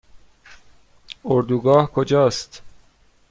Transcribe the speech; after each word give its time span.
اردوگاه 1.25 1.85
کجا 1.91 2.25
است؟ 2.27 2.61